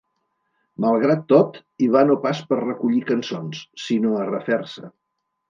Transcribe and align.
Malgrat 0.85 1.19
tot, 1.33 1.59
hi 1.85 1.89
va 1.97 2.03
no 2.07 2.15
pas 2.23 2.41
per 2.53 2.59
recollir 2.63 3.05
cançons, 3.11 3.61
sinó 3.85 4.17
a 4.23 4.27
refer-se. 4.33 4.91